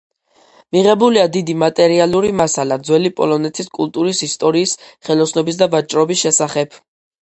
მიღებულია 0.77 1.25
დიდი 1.35 1.55
მატერიალური 1.65 2.33
მასალა 2.41 2.79
ძველი 2.89 3.13
პოლონეთის 3.21 3.73
კულტურის 3.79 4.27
ისტორიის, 4.33 4.77
ხელოსნობის 5.09 5.65
და 5.65 5.73
ვაჭრობის 5.79 6.29
შესახებ. 6.29 6.87